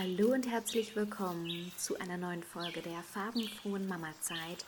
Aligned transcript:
Hallo 0.00 0.32
und 0.32 0.48
herzlich 0.48 0.94
willkommen 0.94 1.72
zu 1.76 1.98
einer 1.98 2.16
neuen 2.16 2.44
Folge 2.44 2.82
der 2.82 3.02
farbenfrohen 3.02 3.88
Mama-Zeit, 3.88 4.64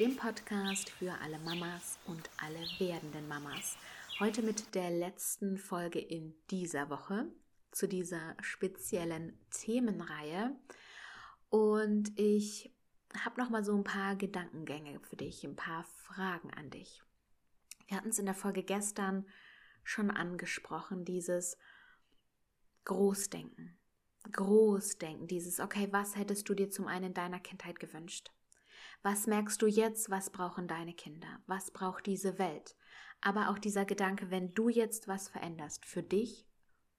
dem 0.00 0.16
Podcast 0.16 0.90
für 0.90 1.12
alle 1.22 1.38
Mamas 1.38 2.00
und 2.06 2.28
alle 2.36 2.58
werdenden 2.80 3.28
Mamas. 3.28 3.76
Heute 4.18 4.42
mit 4.42 4.74
der 4.74 4.90
letzten 4.90 5.56
Folge 5.56 6.00
in 6.00 6.34
dieser 6.50 6.90
Woche 6.90 7.26
zu 7.70 7.86
dieser 7.86 8.34
speziellen 8.40 9.38
Themenreihe. 9.52 10.50
Und 11.48 12.18
ich 12.18 12.74
habe 13.16 13.40
noch 13.40 13.50
mal 13.50 13.64
so 13.64 13.76
ein 13.76 13.84
paar 13.84 14.16
Gedankengänge 14.16 14.98
für 14.98 15.14
dich, 15.14 15.44
ein 15.44 15.54
paar 15.54 15.84
Fragen 15.84 16.52
an 16.54 16.70
dich. 16.70 17.04
Wir 17.86 17.98
hatten 17.98 18.08
es 18.08 18.18
in 18.18 18.26
der 18.26 18.34
Folge 18.34 18.64
gestern 18.64 19.28
schon 19.84 20.10
angesprochen, 20.10 21.04
dieses 21.04 21.56
Großdenken. 22.84 23.78
Großdenken, 24.30 25.26
dieses, 25.26 25.60
okay, 25.60 25.88
was 25.90 26.16
hättest 26.16 26.48
du 26.48 26.54
dir 26.54 26.70
zum 26.70 26.86
einen 26.86 27.06
in 27.06 27.14
deiner 27.14 27.40
Kindheit 27.40 27.80
gewünscht? 27.80 28.30
Was 29.02 29.26
merkst 29.26 29.60
du 29.60 29.66
jetzt, 29.66 30.10
was 30.10 30.30
brauchen 30.30 30.68
deine 30.68 30.94
Kinder? 30.94 31.40
Was 31.46 31.72
braucht 31.72 32.06
diese 32.06 32.38
Welt? 32.38 32.76
Aber 33.20 33.50
auch 33.50 33.58
dieser 33.58 33.84
Gedanke, 33.84 34.30
wenn 34.30 34.54
du 34.54 34.68
jetzt 34.68 35.08
was 35.08 35.28
veränderst 35.28 35.86
für 35.86 36.02
dich, 36.02 36.46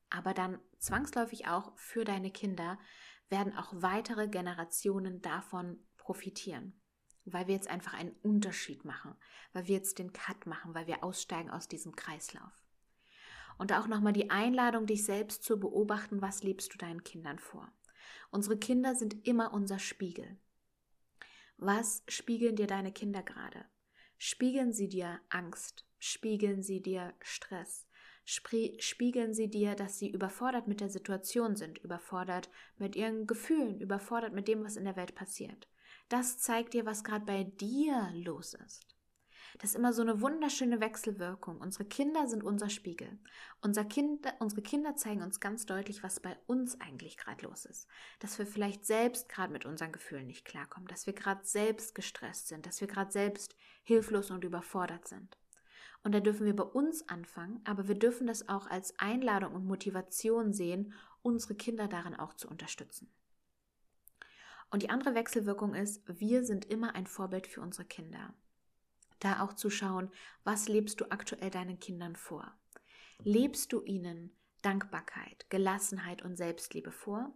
aber 0.10 0.34
dann 0.34 0.60
zwangsläufig 0.80 1.48
auch 1.48 1.76
für 1.78 2.04
deine 2.04 2.32
Kinder, 2.32 2.78
werden 3.30 3.58
auch 3.58 3.74
weitere 3.74 4.28
Generationen 4.28 5.22
davon 5.22 5.80
profitieren. 5.98 6.80
Weil 7.26 7.48
wir 7.48 7.56
jetzt 7.56 7.70
einfach 7.70 7.94
einen 7.94 8.12
Unterschied 8.22 8.84
machen, 8.84 9.16
weil 9.54 9.68
wir 9.68 9.76
jetzt 9.76 9.98
den 9.98 10.12
Cut 10.12 10.46
machen, 10.46 10.76
weil 10.76 10.88
wir 10.88 11.04
aussteigen 11.04 11.50
aus 11.50 11.68
diesem 11.68 11.96
Kreislauf. 11.96 12.63
Und 13.58 13.74
auch 13.74 13.88
nochmal 13.88 14.14
die 14.14 14.30
Einladung, 14.30 14.86
dich 14.86 15.06
selbst 15.06 15.44
zu 15.44 15.60
beobachten, 15.60 16.22
was 16.22 16.44
lebst 16.44 16.74
du 16.74 16.78
deinen 16.78 17.04
Kindern 17.04 17.40
vor. 17.40 17.72
Unsere 18.32 18.58
Kinder 18.58 18.96
sind 18.96 19.28
immer 19.28 19.54
unser 19.54 19.80
Spiegel. 19.80 20.38
Was 21.58 22.04
spiegeln 22.08 22.56
dir 22.56 22.68
deine 22.68 22.92
Kinder 22.92 23.24
gerade? 23.24 23.66
Spiegeln 24.18 24.74
sie 24.74 24.90
dir 24.90 25.20
Angst? 25.30 25.86
Spiegeln 26.00 26.64
sie 26.64 26.82
dir 26.82 27.14
Stress? 27.22 27.88
Spiegeln 28.26 29.34
sie 29.34 29.50
dir, 29.50 29.76
dass 29.76 30.00
sie 30.00 30.10
überfordert 30.10 30.68
mit 30.68 30.80
der 30.80 30.90
Situation 30.90 31.56
sind, 31.56 31.78
überfordert 31.80 32.50
mit 32.78 32.96
ihren 32.96 33.28
Gefühlen, 33.28 33.80
überfordert 33.82 34.34
mit 34.34 34.48
dem, 34.48 34.64
was 34.64 34.78
in 34.78 34.86
der 34.86 34.96
Welt 34.96 35.14
passiert? 35.14 35.68
Das 36.10 36.40
zeigt 36.40 36.74
dir, 36.74 36.86
was 36.86 37.04
gerade 37.04 37.26
bei 37.26 37.44
dir 37.44 38.10
los 38.14 38.54
ist. 38.54 38.93
Das 39.60 39.72
ist 39.72 39.76
immer 39.76 39.94
so 39.94 40.02
eine 40.02 40.22
wunderschöne 40.22 40.80
Wechselwirkung. 40.80 41.62
Unsere 41.62 41.86
Kinder 41.86 42.28
sind 42.28 42.44
unser 42.44 42.70
Spiegel. 42.70 43.20
Unser 43.62 43.86
kind, 43.86 44.26
unsere 44.40 44.62
Kinder 44.62 44.96
zeigen 44.96 45.22
uns 45.22 45.40
ganz 45.40 45.66
deutlich, 45.66 46.04
was 46.04 46.20
bei 46.20 46.38
uns 46.48 46.80
eigentlich 46.82 47.18
gerade 47.18 47.46
los 47.46 47.66
ist. 47.66 47.88
Dass 48.20 48.38
wir 48.40 48.48
vielleicht 48.48 48.86
selbst 48.86 49.30
gerade 49.30 49.54
mit 49.54 49.66
unseren 49.66 49.92
Gefühlen 49.92 50.28
nicht 50.28 50.46
klarkommen, 50.46 50.88
dass 50.88 51.06
wir 51.06 51.14
gerade 51.14 51.46
selbst 51.46 51.94
gestresst 51.94 52.48
sind, 52.48 52.66
dass 52.66 52.82
wir 52.82 52.88
gerade 52.88 53.12
selbst 53.12 53.56
hilflos 53.84 54.32
und 54.32 54.44
überfordert 54.44 55.08
sind. 55.08 55.38
Und 56.04 56.14
da 56.14 56.20
dürfen 56.20 56.46
wir 56.46 56.56
bei 56.56 56.64
uns 56.64 57.08
anfangen, 57.08 57.62
aber 57.64 57.88
wir 57.88 57.96
dürfen 57.96 58.28
das 58.28 58.50
auch 58.50 58.68
als 58.68 58.98
Einladung 59.00 59.54
und 59.54 59.66
Motivation 59.66 60.52
sehen, 60.52 60.94
unsere 61.22 61.56
Kinder 61.56 61.88
darin 61.88 62.16
auch 62.16 62.34
zu 62.34 62.50
unterstützen. 62.50 63.10
Und 64.70 64.82
die 64.82 64.90
andere 64.90 65.14
Wechselwirkung 65.14 65.76
ist, 65.76 66.02
wir 66.08 66.44
sind 66.44 66.66
immer 66.66 66.96
ein 66.96 67.08
Vorbild 67.08 67.48
für 67.48 67.62
unsere 67.62 67.86
Kinder 67.86 68.34
da 69.20 69.42
auch 69.42 69.54
zu 69.54 69.70
schauen, 69.70 70.12
was 70.44 70.68
lebst 70.68 71.02
du 71.02 71.12
aktuell 71.12 71.50
deinen 71.50 71.80
Kindern 71.80 72.16
vor? 72.16 72.54
Lebst 73.24 73.72
du 73.72 73.82
ihnen 73.82 74.36
Dankbarkeit, 74.62 75.50
Gelassenheit 75.50 76.22
und 76.22 76.36
Selbstliebe 76.36 76.92
vor? 76.92 77.34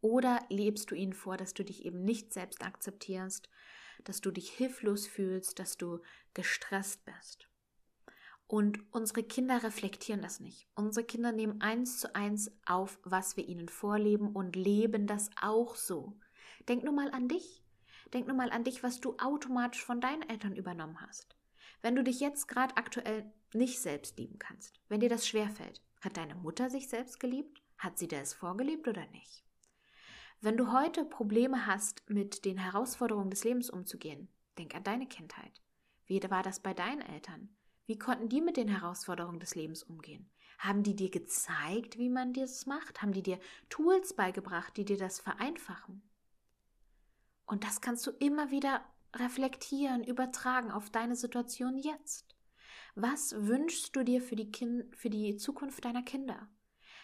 Oder 0.00 0.44
lebst 0.50 0.90
du 0.90 0.94
ihnen 0.94 1.14
vor, 1.14 1.36
dass 1.36 1.54
du 1.54 1.64
dich 1.64 1.84
eben 1.84 2.04
nicht 2.04 2.32
selbst 2.32 2.62
akzeptierst, 2.62 3.48
dass 4.04 4.20
du 4.20 4.30
dich 4.30 4.50
hilflos 4.50 5.06
fühlst, 5.06 5.58
dass 5.58 5.76
du 5.78 6.00
gestresst 6.34 7.04
bist? 7.04 7.48
Und 8.46 8.80
unsere 8.92 9.22
Kinder 9.22 9.62
reflektieren 9.62 10.20
das 10.20 10.38
nicht. 10.38 10.68
Unsere 10.74 11.06
Kinder 11.06 11.32
nehmen 11.32 11.60
eins 11.62 11.98
zu 11.98 12.14
eins 12.14 12.52
auf, 12.66 12.98
was 13.02 13.36
wir 13.36 13.48
ihnen 13.48 13.68
vorleben 13.68 14.32
und 14.32 14.54
leben 14.54 15.06
das 15.06 15.30
auch 15.40 15.74
so. 15.74 16.18
Denk 16.68 16.84
nur 16.84 16.92
mal 16.92 17.10
an 17.10 17.28
dich. 17.28 17.63
Denk 18.14 18.28
nur 18.28 18.36
mal 18.36 18.50
an 18.50 18.62
dich, 18.62 18.84
was 18.84 19.00
du 19.00 19.16
automatisch 19.18 19.84
von 19.84 20.00
deinen 20.00 20.22
Eltern 20.22 20.54
übernommen 20.54 21.00
hast. 21.00 21.34
Wenn 21.82 21.96
du 21.96 22.04
dich 22.04 22.20
jetzt 22.20 22.46
gerade 22.46 22.76
aktuell 22.76 23.30
nicht 23.52 23.80
selbst 23.80 24.16
lieben 24.18 24.38
kannst, 24.38 24.80
wenn 24.88 25.00
dir 25.00 25.08
das 25.08 25.26
schwerfällt, 25.26 25.82
hat 26.00 26.16
deine 26.16 26.36
Mutter 26.36 26.70
sich 26.70 26.88
selbst 26.88 27.18
geliebt? 27.18 27.60
Hat 27.76 27.98
sie 27.98 28.06
dir 28.06 28.20
es 28.20 28.32
vorgelebt 28.32 28.86
oder 28.86 29.04
nicht? 29.08 29.44
Wenn 30.40 30.56
du 30.56 30.72
heute 30.72 31.04
Probleme 31.04 31.66
hast, 31.66 32.08
mit 32.08 32.44
den 32.44 32.56
Herausforderungen 32.56 33.30
des 33.30 33.42
Lebens 33.42 33.68
umzugehen, 33.68 34.28
denk 34.58 34.76
an 34.76 34.84
deine 34.84 35.08
Kindheit. 35.08 35.60
Wie 36.06 36.22
war 36.30 36.44
das 36.44 36.60
bei 36.60 36.72
deinen 36.72 37.00
Eltern? 37.00 37.48
Wie 37.86 37.98
konnten 37.98 38.28
die 38.28 38.40
mit 38.40 38.56
den 38.56 38.68
Herausforderungen 38.68 39.40
des 39.40 39.56
Lebens 39.56 39.82
umgehen? 39.82 40.30
Haben 40.58 40.84
die 40.84 40.94
dir 40.94 41.10
gezeigt, 41.10 41.98
wie 41.98 42.10
man 42.10 42.32
das 42.32 42.66
macht? 42.66 43.02
Haben 43.02 43.12
die 43.12 43.22
dir 43.22 43.40
Tools 43.70 44.14
beigebracht, 44.14 44.76
die 44.76 44.84
dir 44.84 44.98
das 44.98 45.18
vereinfachen? 45.18 46.02
Und 47.46 47.64
das 47.64 47.80
kannst 47.80 48.06
du 48.06 48.10
immer 48.12 48.50
wieder 48.50 48.84
reflektieren, 49.14 50.02
übertragen 50.02 50.70
auf 50.70 50.90
deine 50.90 51.16
Situation 51.16 51.78
jetzt. 51.78 52.34
Was 52.94 53.34
wünschst 53.46 53.94
du 53.96 54.02
dir 54.02 54.22
für 54.22 54.36
die, 54.36 54.50
kind, 54.50 54.94
für 54.96 55.10
die 55.10 55.36
Zukunft 55.36 55.84
deiner 55.84 56.02
Kinder? 56.02 56.48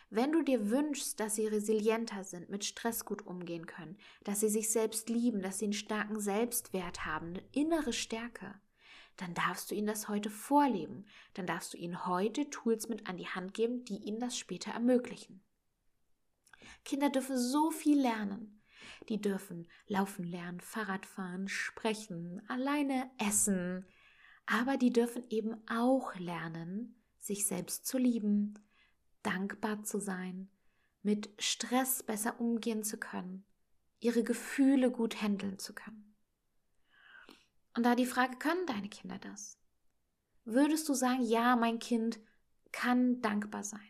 Wenn 0.09 0.33
du 0.33 0.43
dir 0.43 0.71
wünschst, 0.71 1.21
dass 1.21 1.37
sie 1.37 1.47
resilienter 1.47 2.25
sind, 2.25 2.51
mit 2.51 2.65
Stress 2.65 3.05
gut 3.05 3.27
umgehen 3.27 3.67
können, 3.67 3.97
dass 4.25 4.41
sie 4.41 4.49
sich 4.49 4.71
selbst 4.71 5.09
lieben, 5.09 5.41
dass 5.41 5.59
sie 5.59 5.67
einen 5.67 5.73
starken 5.73 6.19
Selbstwert 6.19 7.07
haben, 7.07 7.29
eine 7.29 7.45
innere 7.53 7.93
Stärke, 7.93 8.61
dann 9.17 9.35
darfst 9.35 9.71
du 9.71 9.75
ihnen 9.75 9.87
das 9.87 10.09
heute 10.09 10.31
vorleben. 10.31 11.07
Dann 11.35 11.47
darfst 11.47 11.75
du 11.75 11.77
ihnen 11.77 12.07
heute 12.07 12.49
Tools 12.51 12.89
mit 12.89 13.09
an 13.09 13.19
die 13.19 13.29
Hand 13.29 13.55
geben, 13.55 13.85
die 13.85 13.99
ihnen 13.99 14.19
das 14.19 14.37
später 14.37 14.73
ermöglichen. 14.73 15.45
Kinder 16.85 17.11
dürfen 17.11 17.37
so 17.37 17.71
viel 17.71 18.01
lernen. 18.01 18.60
Die 19.09 19.21
dürfen 19.21 19.69
laufen 19.87 20.25
lernen, 20.25 20.61
Fahrrad 20.61 21.07
fahren, 21.07 21.49
sprechen, 21.49 22.43
alleine 22.49 23.11
essen. 23.19 23.87
Aber 24.47 24.77
die 24.77 24.93
dürfen 24.93 25.25
eben 25.31 25.57
auch 25.69 26.15
lernen, 26.17 27.01
sich 27.19 27.47
selbst 27.47 27.87
zu 27.87 27.99
lieben, 27.99 28.59
dankbar 29.23 29.83
zu 29.83 29.99
sein, 30.01 30.51
mit 31.03 31.31
Stress 31.39 32.03
besser 32.03 32.41
umgehen 32.41 32.85
zu 32.85 32.99
können, 32.99 33.45
ihre 34.01 34.23
Gefühle 34.23 34.91
gut 34.91 35.23
handeln 35.23 35.59
zu 35.59 35.75
können. 35.75 36.15
Und 37.77 37.85
da 37.85 37.95
die 37.95 38.07
Frage, 38.07 38.37
können 38.37 38.67
deine 38.67 38.89
Kinder 38.89 39.19
das? 39.19 39.59
Würdest 40.45 40.89
du 40.89 40.95
sagen, 40.95 41.23
ja, 41.23 41.57
mein 41.57 41.79
Kind 41.79 42.21
kann 42.73 43.21
dankbar 43.21 43.63
sein. 43.63 43.81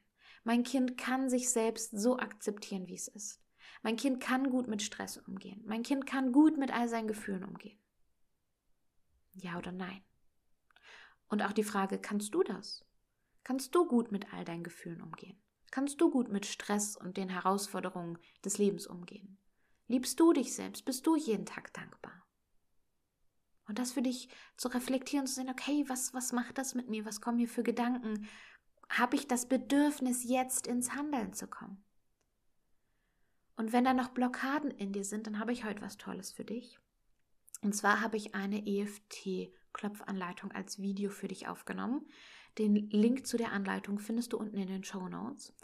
Mein 0.45 0.63
Kind 0.63 0.97
kann 0.97 1.29
sich 1.29 1.51
selbst 1.51 1.91
so 1.99 2.19
akzeptieren, 2.19 2.87
wie 2.87 2.95
es 2.95 3.09
ist. 3.09 3.40
Mein 3.83 3.97
Kind 3.97 4.21
kann 4.21 4.51
gut 4.51 4.69
mit 4.69 4.83
Stress 4.83 5.17
umgehen. 5.17 5.63
Mein 5.67 5.83
Kind 5.83 6.07
kann 6.07 6.33
gut 6.33 6.59
mit 6.59 6.73
all 6.73 6.89
seinen 6.89 7.09
Gefühlen 7.09 7.45
umgehen. 7.45 7.79
Ja 9.35 9.57
oder 9.59 9.73
nein? 9.73 10.03
Und 11.29 11.43
auch 11.43 11.53
die 11.53 11.65
Frage, 11.65 11.99
kannst 11.99 12.35
du 12.35 12.43
das? 12.43 12.85
Kannst 13.45 13.75
du 13.75 13.87
gut 13.87 14.13
mit 14.13 14.33
all 14.35 14.45
deinen 14.45 14.65
Gefühlen 14.65 15.01
umgehen? 15.01 15.41
Kannst 15.71 16.01
du 16.01 16.11
gut 16.11 16.29
mit 16.29 16.47
Stress 16.47 16.97
und 16.97 17.17
den 17.17 17.29
Herausforderungen 17.29 18.19
des 18.45 18.59
Lebens 18.59 18.87
umgehen? 18.87 19.39
Liebst 19.87 20.19
du 20.21 20.33
dich 20.33 20.55
selbst? 20.55 20.85
Bist 20.85 21.07
du 21.07 21.17
jeden 21.17 21.47
Tag 21.47 21.73
dankbar? 21.73 22.27
Und 23.67 23.79
das 23.79 23.93
für 23.93 24.03
dich 24.03 24.29
zu 24.57 24.69
reflektieren, 24.69 25.29
zu 25.29 25.35
sehen, 25.35 25.49
okay, 25.49 25.85
was, 25.87 26.13
was 26.13 26.33
macht 26.33 26.59
das 26.59 26.75
mit 26.75 26.89
mir? 26.89 27.05
Was 27.05 27.21
kommen 27.21 27.39
hier 27.39 27.49
für 27.49 27.63
Gedanken? 27.63 28.29
Habe 28.89 29.15
ich 29.15 29.29
das 29.29 29.47
Bedürfnis, 29.47 30.25
jetzt 30.25 30.67
ins 30.67 30.93
Handeln 30.93 31.33
zu 31.33 31.47
kommen? 31.47 31.85
Und 33.61 33.75
wenn 33.75 33.85
da 33.85 33.93
noch 33.93 34.09
Blockaden 34.09 34.71
in 34.71 34.95
dir 34.95 35.05
sind, 35.05 35.27
dann 35.27 35.39
habe 35.39 35.53
ich 35.53 35.67
heute 35.67 35.83
was 35.83 35.99
Tolles 35.99 36.33
für 36.33 36.47
dich. 36.47 36.79
Und 37.61 37.75
zwar 37.75 38.01
habe 38.01 38.17
ich 38.17 38.35
eine 38.35 38.67
EFT-Klopfanleitung 38.67 40.51
als 40.53 40.81
Video 40.81 41.11
für 41.11 41.29
dich 41.29 41.47
aufgenommen. 41.47 42.09
Den 42.57 42.75
Link 42.89 43.27
zu 43.27 43.37
der 43.37 43.53
Anleitung 43.53 43.99
findest 43.99 44.33
du 44.33 44.39
unten 44.39 44.57
in 44.57 44.69
den 44.69 44.83
Show 44.83 45.07
Notes. 45.11 45.55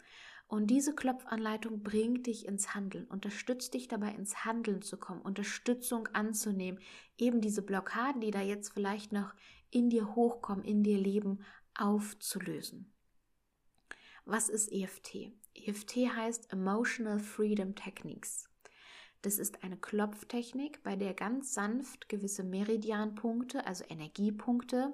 Und 0.46 0.66
diese 0.66 0.94
Klopfanleitung 0.94 1.82
bringt 1.82 2.26
dich 2.26 2.44
ins 2.44 2.74
Handeln, 2.74 3.06
unterstützt 3.06 3.72
dich 3.72 3.88
dabei 3.88 4.10
ins 4.10 4.44
Handeln 4.44 4.82
zu 4.82 4.98
kommen, 4.98 5.22
Unterstützung 5.22 6.06
anzunehmen, 6.08 6.82
eben 7.16 7.40
diese 7.40 7.62
Blockaden, 7.62 8.20
die 8.20 8.30
da 8.30 8.42
jetzt 8.42 8.74
vielleicht 8.74 9.12
noch 9.12 9.32
in 9.70 9.88
dir 9.88 10.14
hochkommen, 10.14 10.66
in 10.66 10.82
dir 10.82 10.98
leben, 10.98 11.38
aufzulösen. 11.74 12.92
Was 14.26 14.50
ist 14.50 14.70
EFT? 14.70 15.32
EFT 15.56 15.96
heißt 16.14 16.52
Emotional 16.52 17.18
Freedom 17.18 17.74
Techniques. 17.74 18.48
Das 19.22 19.38
ist 19.38 19.64
eine 19.64 19.76
Klopftechnik, 19.76 20.82
bei 20.82 20.96
der 20.96 21.14
ganz 21.14 21.54
sanft 21.54 22.08
gewisse 22.08 22.44
Meridianpunkte, 22.44 23.66
also 23.66 23.84
Energiepunkte, 23.88 24.92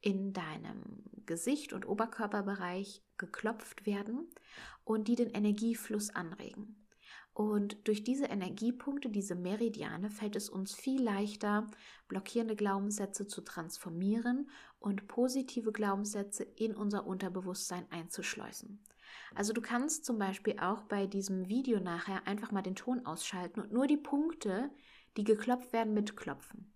in 0.00 0.32
deinem 0.32 1.04
Gesicht 1.26 1.72
und 1.72 1.86
Oberkörperbereich 1.86 3.02
geklopft 3.18 3.86
werden 3.86 4.28
und 4.84 5.08
die 5.08 5.16
den 5.16 5.30
Energiefluss 5.30 6.10
anregen. 6.10 6.77
Und 7.38 7.86
durch 7.86 8.02
diese 8.02 8.24
Energiepunkte, 8.24 9.10
diese 9.10 9.36
Meridiane, 9.36 10.10
fällt 10.10 10.34
es 10.34 10.50
uns 10.50 10.74
viel 10.74 11.00
leichter, 11.00 11.68
blockierende 12.08 12.56
Glaubenssätze 12.56 13.28
zu 13.28 13.42
transformieren 13.42 14.50
und 14.80 15.06
positive 15.06 15.70
Glaubenssätze 15.70 16.42
in 16.42 16.74
unser 16.74 17.06
Unterbewusstsein 17.06 17.86
einzuschleusen. 17.92 18.82
Also 19.36 19.52
du 19.52 19.60
kannst 19.60 20.04
zum 20.04 20.18
Beispiel 20.18 20.58
auch 20.58 20.82
bei 20.82 21.06
diesem 21.06 21.48
Video 21.48 21.78
nachher 21.78 22.26
einfach 22.26 22.50
mal 22.50 22.62
den 22.62 22.74
Ton 22.74 23.06
ausschalten 23.06 23.60
und 23.60 23.70
nur 23.70 23.86
die 23.86 23.96
Punkte, 23.96 24.72
die 25.16 25.22
geklopft 25.22 25.72
werden, 25.72 25.94
mitklopfen. 25.94 26.74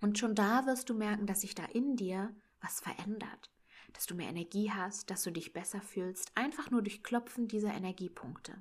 Und 0.00 0.18
schon 0.18 0.34
da 0.34 0.66
wirst 0.66 0.90
du 0.90 0.94
merken, 0.94 1.26
dass 1.26 1.42
sich 1.42 1.54
da 1.54 1.64
in 1.64 1.94
dir 1.94 2.34
was 2.60 2.80
verändert, 2.80 3.52
dass 3.92 4.06
du 4.06 4.16
mehr 4.16 4.30
Energie 4.30 4.68
hast, 4.68 5.12
dass 5.12 5.22
du 5.22 5.30
dich 5.30 5.52
besser 5.52 5.80
fühlst, 5.80 6.32
einfach 6.34 6.72
nur 6.72 6.82
durch 6.82 7.04
Klopfen 7.04 7.46
dieser 7.46 7.72
Energiepunkte. 7.72 8.60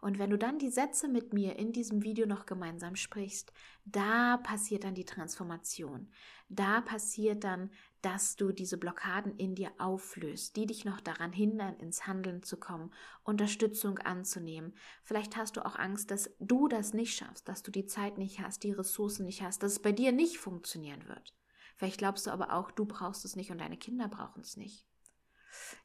Und 0.00 0.18
wenn 0.18 0.30
du 0.30 0.38
dann 0.38 0.58
die 0.58 0.70
Sätze 0.70 1.08
mit 1.08 1.34
mir 1.34 1.58
in 1.58 1.72
diesem 1.72 2.02
Video 2.02 2.26
noch 2.26 2.46
gemeinsam 2.46 2.96
sprichst, 2.96 3.52
da 3.84 4.38
passiert 4.38 4.84
dann 4.84 4.94
die 4.94 5.04
Transformation. 5.04 6.10
Da 6.48 6.80
passiert 6.80 7.44
dann, 7.44 7.70
dass 8.00 8.36
du 8.36 8.50
diese 8.50 8.78
Blockaden 8.78 9.36
in 9.36 9.54
dir 9.54 9.72
auflöst, 9.78 10.56
die 10.56 10.66
dich 10.66 10.84
noch 10.84 11.00
daran 11.00 11.32
hindern, 11.32 11.76
ins 11.76 12.06
Handeln 12.06 12.42
zu 12.42 12.56
kommen, 12.56 12.92
Unterstützung 13.24 13.98
anzunehmen. 13.98 14.74
Vielleicht 15.02 15.36
hast 15.36 15.56
du 15.56 15.66
auch 15.66 15.76
Angst, 15.76 16.10
dass 16.10 16.30
du 16.38 16.66
das 16.66 16.94
nicht 16.94 17.14
schaffst, 17.14 17.46
dass 17.48 17.62
du 17.62 17.70
die 17.70 17.86
Zeit 17.86 18.16
nicht 18.16 18.40
hast, 18.40 18.62
die 18.62 18.72
Ressourcen 18.72 19.26
nicht 19.26 19.42
hast, 19.42 19.62
dass 19.62 19.72
es 19.72 19.82
bei 19.82 19.92
dir 19.92 20.12
nicht 20.12 20.38
funktionieren 20.38 21.06
wird. 21.08 21.34
Vielleicht 21.76 21.98
glaubst 21.98 22.26
du 22.26 22.30
aber 22.30 22.52
auch, 22.52 22.70
du 22.70 22.84
brauchst 22.86 23.24
es 23.24 23.36
nicht 23.36 23.50
und 23.50 23.58
deine 23.58 23.76
Kinder 23.76 24.08
brauchen 24.08 24.40
es 24.40 24.56
nicht. 24.56 24.86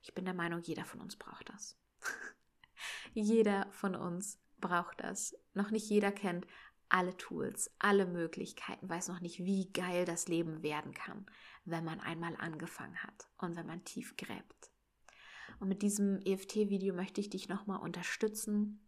Ich 0.02 0.14
bin 0.14 0.26
der 0.26 0.34
Meinung, 0.34 0.62
jeder 0.62 0.86
von 0.86 1.02
uns 1.02 1.16
braucht 1.16 1.50
das. 1.50 1.78
Jeder 3.14 3.68
von 3.72 3.96
uns 3.96 4.40
braucht 4.60 5.02
das. 5.02 5.36
Noch 5.54 5.72
nicht 5.72 5.90
jeder 5.90 6.12
kennt 6.12 6.46
alle 6.90 7.18
Tools, 7.18 7.72
alle 7.80 8.06
Möglichkeiten, 8.06 8.90
weiß 8.90 9.08
noch 9.08 9.20
nicht, 9.20 9.40
wie 9.40 9.72
geil 9.72 10.06
das 10.06 10.28
Leben 10.28 10.62
werden 10.64 10.94
kann, 10.94 11.26
wenn 11.66 11.84
man 11.84 12.00
einmal 12.00 12.36
angefangen 12.38 13.02
hat 13.04 13.28
und 13.38 13.56
wenn 13.56 13.66
man 13.66 13.84
tief 13.84 14.16
gräbt. 14.18 14.72
Und 15.60 15.70
mit 15.70 15.82
diesem 15.82 16.20
EFT-Video 16.24 16.94
möchte 16.94 17.22
ich 17.22 17.30
dich 17.30 17.50
nochmal 17.50 17.80
unterstützen, 17.80 18.86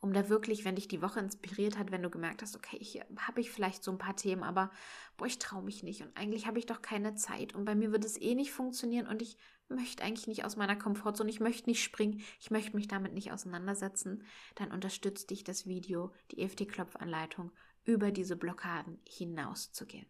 um 0.00 0.12
da 0.12 0.28
wirklich, 0.28 0.64
wenn 0.64 0.76
dich 0.76 0.88
die 0.88 1.02
Woche 1.02 1.20
inspiriert 1.20 1.78
hat, 1.78 1.90
wenn 1.90 2.02
du 2.02 2.10
gemerkt 2.10 2.42
hast, 2.42 2.56
okay, 2.56 2.78
hier 2.80 3.06
habe 3.18 3.40
ich 3.40 3.50
vielleicht 3.50 3.84
so 3.84 3.92
ein 3.92 3.98
paar 3.98 4.16
Themen, 4.16 4.42
aber 4.42 4.70
boah, 5.16 5.26
ich 5.26 5.38
traue 5.38 5.62
mich 5.62 5.82
nicht 5.82 6.02
und 6.02 6.16
eigentlich 6.16 6.46
habe 6.46 6.58
ich 6.58 6.66
doch 6.66 6.80
keine 6.80 7.14
Zeit 7.14 7.54
und 7.54 7.64
bei 7.64 7.74
mir 7.74 7.92
wird 7.92 8.04
es 8.04 8.20
eh 8.20 8.34
nicht 8.34 8.52
funktionieren 8.52 9.06
und 9.06 9.20
ich 9.20 9.36
möchte 9.70 10.02
eigentlich 10.02 10.26
nicht 10.26 10.44
aus 10.44 10.56
meiner 10.56 10.76
Komfortzone, 10.76 11.30
ich 11.30 11.40
möchte 11.40 11.70
nicht 11.70 11.82
springen, 11.82 12.22
ich 12.40 12.50
möchte 12.50 12.76
mich 12.76 12.88
damit 12.88 13.14
nicht 13.14 13.32
auseinandersetzen, 13.32 14.24
dann 14.56 14.72
unterstützt 14.72 15.30
dich 15.30 15.44
das 15.44 15.66
Video, 15.66 16.12
die 16.30 16.40
EFT-Klopfanleitung, 16.40 17.52
über 17.84 18.10
diese 18.10 18.36
Blockaden 18.36 19.00
hinauszugehen. 19.06 20.06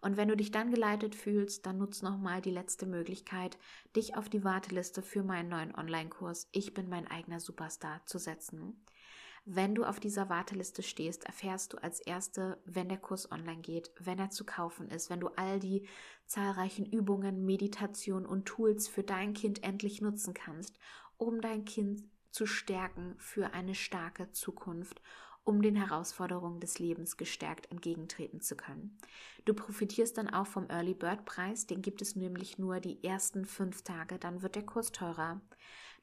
Und 0.00 0.16
wenn 0.16 0.28
du 0.28 0.36
dich 0.36 0.50
dann 0.50 0.70
geleitet 0.70 1.14
fühlst, 1.14 1.66
dann 1.66 1.78
nutz 1.78 2.02
nochmal 2.02 2.40
die 2.40 2.50
letzte 2.50 2.86
Möglichkeit, 2.86 3.58
dich 3.96 4.16
auf 4.16 4.28
die 4.28 4.44
Warteliste 4.44 5.02
für 5.02 5.22
meinen 5.22 5.48
neuen 5.48 5.74
Online-Kurs 5.74 6.48
Ich 6.52 6.74
bin 6.74 6.88
mein 6.88 7.08
eigener 7.08 7.40
Superstar 7.40 8.04
zu 8.06 8.18
setzen. 8.18 8.84
Wenn 9.44 9.74
du 9.74 9.84
auf 9.84 9.98
dieser 9.98 10.28
Warteliste 10.28 10.82
stehst, 10.82 11.24
erfährst 11.24 11.72
du 11.72 11.78
als 11.78 12.00
Erste, 12.00 12.58
wenn 12.64 12.88
der 12.88 12.98
Kurs 12.98 13.30
online 13.32 13.60
geht, 13.60 13.90
wenn 13.98 14.18
er 14.18 14.30
zu 14.30 14.44
kaufen 14.44 14.88
ist, 14.88 15.10
wenn 15.10 15.18
du 15.20 15.28
all 15.28 15.58
die 15.58 15.86
zahlreichen 16.26 16.86
Übungen, 16.86 17.44
Meditationen 17.44 18.24
und 18.24 18.46
Tools 18.46 18.86
für 18.86 19.02
dein 19.02 19.34
Kind 19.34 19.64
endlich 19.64 20.00
nutzen 20.00 20.32
kannst, 20.32 20.78
um 21.16 21.40
dein 21.40 21.64
Kind 21.64 22.04
zu 22.30 22.46
stärken 22.46 23.16
für 23.18 23.52
eine 23.52 23.74
starke 23.74 24.30
Zukunft 24.30 25.02
um 25.44 25.60
den 25.60 25.74
Herausforderungen 25.74 26.60
des 26.60 26.78
Lebens 26.78 27.16
gestärkt 27.16 27.70
entgegentreten 27.70 28.40
zu 28.40 28.56
können. 28.56 28.96
Du 29.44 29.54
profitierst 29.54 30.16
dann 30.16 30.30
auch 30.30 30.46
vom 30.46 30.68
Early 30.70 30.94
Bird 30.94 31.24
Preis, 31.24 31.66
den 31.66 31.82
gibt 31.82 32.00
es 32.00 32.14
nämlich 32.14 32.58
nur 32.58 32.80
die 32.80 33.02
ersten 33.02 33.44
fünf 33.44 33.82
Tage, 33.82 34.18
dann 34.18 34.42
wird 34.42 34.54
der 34.54 34.64
Kurs 34.64 34.92
teurer. 34.92 35.40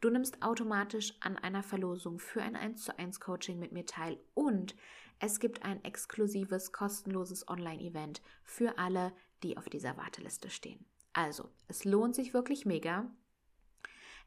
Du 0.01 0.09
nimmst 0.09 0.41
automatisch 0.41 1.13
an 1.19 1.37
einer 1.37 1.61
Verlosung 1.61 2.19
für 2.19 2.41
ein 2.41 2.55
1 2.55 2.85
zu 2.85 2.97
1 2.97 3.19
Coaching 3.19 3.59
mit 3.59 3.73
mir 3.73 3.85
teil 3.85 4.17
und 4.33 4.75
es 5.19 5.41
gibt 5.41 5.63
ein 5.63 5.83
exklusives, 5.83 6.71
kostenloses 6.71 7.49
Online-Event 7.49 8.21
für 8.43 8.77
alle, 8.77 9.11
die 9.43 9.57
auf 9.57 9.67
dieser 9.67 9.97
Warteliste 9.97 10.49
stehen. 10.49 10.85
Also, 11.11 11.49
es 11.67 11.83
lohnt 11.83 12.15
sich 12.15 12.33
wirklich 12.33 12.65
mega. 12.65 13.11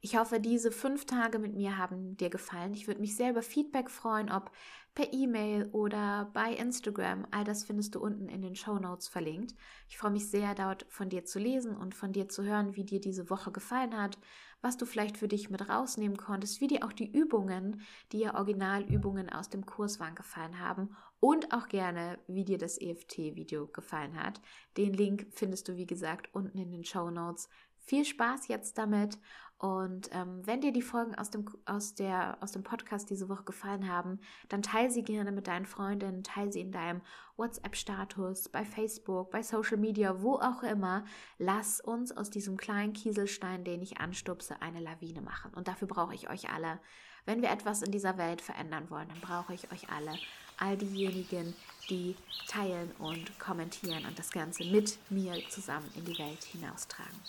Ich 0.04 0.16
hoffe, 0.16 0.40
diese 0.40 0.72
fünf 0.72 1.04
Tage 1.06 1.38
mit 1.38 1.54
mir 1.54 1.78
haben 1.78 2.16
dir 2.16 2.28
gefallen. 2.28 2.75
Ich 2.75 2.88
würde 2.88 3.00
mich 3.00 3.14
sehr 3.14 3.31
über 3.31 3.40
Feedback 3.40 3.88
freuen, 3.88 4.32
ob 4.32 4.50
per 4.96 5.12
E-Mail 5.12 5.69
oder 5.70 6.28
bei 6.34 6.54
Instagram. 6.54 7.25
All 7.31 7.44
das 7.44 7.62
findest 7.62 7.94
du 7.94 8.00
unten 8.00 8.28
in 8.28 8.43
den 8.43 8.56
Show 8.56 8.81
Notes 8.81 9.06
verlinkt. 9.06 9.54
Ich 9.88 9.96
freue 9.96 10.10
mich 10.10 10.28
sehr, 10.28 10.56
dort 10.56 10.87
von 10.88 11.08
dir 11.08 11.25
zu 11.25 11.38
lesen 11.38 11.76
und 11.76 11.94
von 11.94 12.12
dir 12.12 12.28
zu 12.28 12.43
hören, 12.43 12.75
wie 12.75 12.82
dir 12.82 13.00
diese 13.00 13.31
Woche 13.31 13.52
gefallen 13.52 13.96
hat, 13.96 14.19
was 14.60 14.76
du 14.76 14.87
vielleicht 14.87 15.19
für 15.19 15.28
dich 15.28 15.50
mit 15.50 15.69
rausnehmen 15.69 16.16
konntest, 16.16 16.60
wie 16.60 16.66
dir 16.66 16.84
auch 16.84 16.93
die 16.93 17.10
Übungen, 17.10 17.81
die 18.10 18.19
ja 18.19 18.34
Originalübungen 18.34 19.31
aus 19.31 19.50
dem 19.50 19.66
Kurs 19.66 20.00
waren, 20.00 20.16
gefallen 20.16 20.58
haben 20.58 20.96
und 21.20 21.52
auch 21.52 21.69
gerne, 21.69 22.19
wie 22.26 22.44
dir 22.44 22.58
das 22.58 22.76
EFT-Video 22.81 23.69
gefallen 23.69 24.20
hat. 24.20 24.40
Den 24.76 24.94
Link 24.94 25.28
findest 25.31 25.69
du, 25.69 25.76
wie 25.76 25.87
gesagt, 25.87 26.34
unten 26.34 26.58
in 26.58 26.72
den 26.72 26.84
Show 26.84 27.08
Notes. 27.08 27.48
Viel 27.84 28.05
Spaß 28.05 28.49
jetzt 28.49 28.79
damit 28.79 29.19
und 29.62 30.11
ähm, 30.12 30.44
wenn 30.44 30.61
dir 30.61 30.73
die 30.73 30.82
Folgen 30.82 31.14
aus 31.14 31.31
dem, 31.31 31.44
aus, 31.67 31.94
der, 31.94 32.37
aus 32.40 32.50
dem 32.50 32.64
Podcast 32.64 33.08
diese 33.11 33.29
Woche 33.29 33.44
gefallen 33.44 33.88
haben, 33.88 34.19
dann 34.49 34.61
teile 34.61 34.90
sie 34.90 35.05
gerne 35.05 35.31
mit 35.31 35.46
deinen 35.46 35.67
Freundinnen, 35.67 36.25
teile 36.25 36.50
sie 36.50 36.61
in 36.61 36.73
deinem 36.73 37.00
WhatsApp-Status, 37.37 38.49
bei 38.49 38.64
Facebook, 38.64 39.31
bei 39.31 39.44
Social 39.44 39.76
Media, 39.76 40.20
wo 40.20 40.34
auch 40.34 40.64
immer. 40.64 41.05
Lass 41.38 41.81
uns 41.81 42.11
aus 42.11 42.29
diesem 42.29 42.56
kleinen 42.56 42.93
Kieselstein, 42.93 43.62
den 43.62 43.82
ich 43.82 44.00
anstupse, 44.00 44.61
eine 44.61 44.81
Lawine 44.81 45.20
machen. 45.20 45.55
Und 45.55 45.69
dafür 45.69 45.87
brauche 45.87 46.12
ich 46.12 46.29
euch 46.29 46.50
alle. 46.50 46.81
Wenn 47.25 47.40
wir 47.40 47.50
etwas 47.50 47.82
in 47.82 47.93
dieser 47.93 48.19
Welt 48.19 48.40
verändern 48.40 48.90
wollen, 48.90 49.06
dann 49.11 49.20
brauche 49.20 49.55
ich 49.55 49.70
euch 49.70 49.88
alle. 49.90 50.19
All 50.58 50.76
diejenigen, 50.76 51.55
die 51.88 52.17
teilen 52.49 52.90
und 52.99 53.38
kommentieren 53.38 54.06
und 54.06 54.19
das 54.19 54.32
Ganze 54.32 54.64
mit 54.64 54.99
mir 55.08 55.34
zusammen 55.50 55.88
in 55.94 56.05
die 56.05 56.19
Welt 56.19 56.43
hinaustragen. 56.43 57.20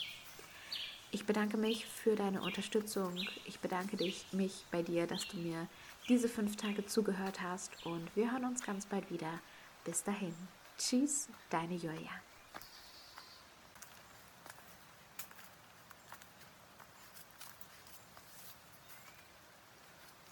Ich 1.13 1.27
bedanke 1.27 1.57
mich 1.57 1.86
für 1.86 2.15
deine 2.15 2.42
Unterstützung. 2.42 3.15
Ich 3.45 3.60
bedanke 3.60 3.98
dich, 3.98 4.25
mich 4.31 4.65
bei 4.71 4.81
dir, 4.81 5.06
dass 5.06 5.28
du 5.28 5.38
mir 5.38 5.68
diese 6.09 6.28
fünf 6.28 6.56
Tage 6.56 6.88
zugehört 6.88 7.40
hast 7.40 7.85
und 7.85 8.04
wir 8.16 8.31
hören 8.31 8.45
uns 8.45 8.64
ganz 8.64 8.88
bald 8.88 9.11
wieder. 9.11 9.40
Bis 9.85 10.04
dahin. 10.04 10.33
Tschüss, 10.76 11.30
deine 11.52 11.76
Julia. 11.76 12.09